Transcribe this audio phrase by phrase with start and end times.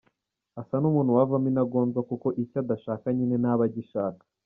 [0.61, 4.23] Asa n’umuntu wavamo intagondwa kuko icyo adashaka nyine ntaba agishaka.